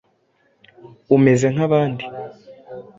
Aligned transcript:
Umeze 1.15 1.47
nkabandi. 1.53 2.03